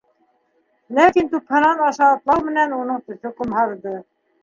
Ләкин 0.99 1.29
тупһанан 1.35 1.85
аша 1.91 2.09
атлау 2.17 2.45
менән 2.51 2.77
уның 2.83 3.07
төҫө 3.09 3.37
ҡомһарҙы. 3.41 3.99